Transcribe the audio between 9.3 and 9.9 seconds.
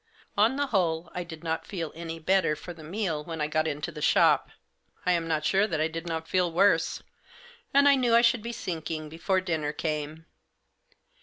dinner